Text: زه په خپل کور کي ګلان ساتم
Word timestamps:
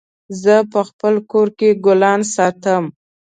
زه 0.41 0.55
په 0.71 0.79
خپل 0.89 1.13
کور 1.31 1.47
کي 1.59 1.69
ګلان 1.85 2.21
ساتم 2.35 2.83